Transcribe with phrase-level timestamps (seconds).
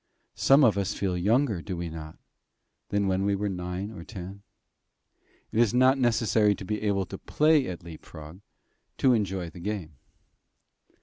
[0.41, 2.17] Some of us feel younger, do we not,
[2.89, 4.41] than when we were nine or ten?
[5.51, 8.39] It is not necessary to be able to play at leapfrog
[8.97, 9.97] to enjoy the game.